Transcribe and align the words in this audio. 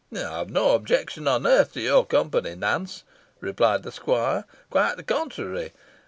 "I 0.11 0.17
have 0.17 0.49
no 0.49 0.71
objection 0.71 1.27
on 1.27 1.45
earth 1.45 1.73
to 1.73 1.79
your 1.81 2.07
company, 2.07 2.55
Nance," 2.55 3.03
replied 3.39 3.83
the 3.83 3.91
squire; 3.91 4.45
"quite 4.71 4.95
the 4.97 5.03
contrary. 5.03 5.73